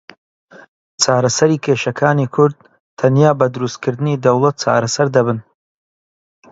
[1.03, 2.57] چارەسەری کێشەکانی کورد
[2.99, 5.37] تەنیا بە دروستکردنی دەوڵەت چارەسەر دەبن.